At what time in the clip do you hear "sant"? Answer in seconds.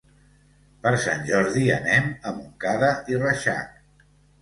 1.03-1.21